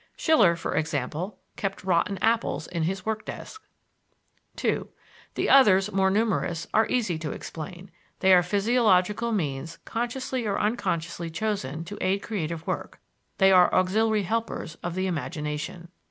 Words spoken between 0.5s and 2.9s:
for example, kept rotten apples in